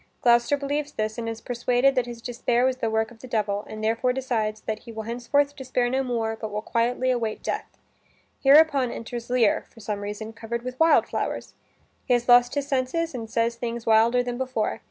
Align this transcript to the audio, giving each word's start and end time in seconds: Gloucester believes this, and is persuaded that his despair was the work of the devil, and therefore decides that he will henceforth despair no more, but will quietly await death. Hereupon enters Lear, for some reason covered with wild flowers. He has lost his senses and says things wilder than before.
Gloucester 0.23 0.57
believes 0.57 0.93
this, 0.93 1.19
and 1.19 1.29
is 1.29 1.41
persuaded 1.41 1.93
that 1.93 2.07
his 2.07 2.23
despair 2.23 2.65
was 2.65 2.77
the 2.77 2.89
work 2.89 3.11
of 3.11 3.19
the 3.19 3.27
devil, 3.27 3.63
and 3.69 3.83
therefore 3.83 4.11
decides 4.13 4.61
that 4.61 4.79
he 4.79 4.91
will 4.91 5.03
henceforth 5.03 5.55
despair 5.55 5.91
no 5.91 6.01
more, 6.01 6.35
but 6.35 6.49
will 6.49 6.63
quietly 6.63 7.11
await 7.11 7.43
death. 7.43 7.67
Hereupon 8.39 8.89
enters 8.91 9.29
Lear, 9.29 9.65
for 9.69 9.79
some 9.79 9.99
reason 9.99 10.33
covered 10.33 10.63
with 10.63 10.79
wild 10.79 11.05
flowers. 11.07 11.53
He 12.03 12.13
has 12.15 12.27
lost 12.27 12.55
his 12.55 12.67
senses 12.67 13.13
and 13.13 13.29
says 13.29 13.57
things 13.57 13.85
wilder 13.85 14.23
than 14.23 14.39
before. 14.39 14.79